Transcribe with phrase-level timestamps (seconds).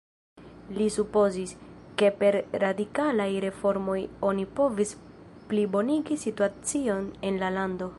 [0.77, 1.53] Li supozis,
[2.01, 3.99] ke per radikalaj reformoj
[4.31, 4.95] oni povis
[5.53, 7.89] plibonigi situacion en la lando.